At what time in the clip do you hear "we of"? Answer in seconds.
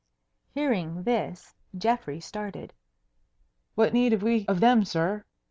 4.23-4.59